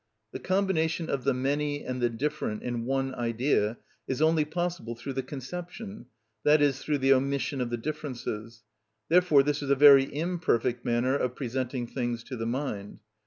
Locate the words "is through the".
6.59-7.13